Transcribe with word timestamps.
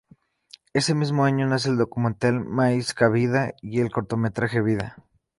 Este 0.73 0.95
mismo 0.95 1.25
año 1.25 1.45
nace 1.45 1.69
el 1.69 1.77
documental 1.77 2.35
"Máis 2.43 2.95
ca 2.97 3.07
vida" 3.15 3.53
y 3.61 3.81
el 3.81 3.91
cortometraje 3.91 4.59
"Vida". 4.59 4.95